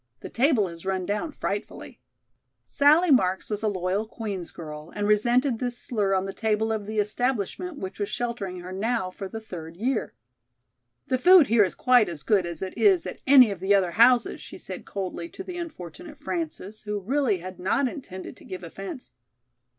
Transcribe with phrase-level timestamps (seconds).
[0.21, 1.99] The table has run down frightfully."
[2.65, 6.87] Sallie Marks was a loyal Queen's girl, and resented this slur on the table of
[6.87, 10.15] the establishment which was sheltering her now for the third year.
[11.05, 13.91] "The food here is quite as good as it is at any of the other
[13.91, 18.63] houses," she said coldly to the unfortunate Frances, who really had not intended to give
[18.63, 19.11] offence.